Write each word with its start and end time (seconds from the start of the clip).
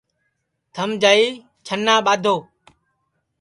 تھم 0.73 0.89
جائی 1.01 1.23
چھنا 1.65 1.95
ٻادھو 2.05 2.35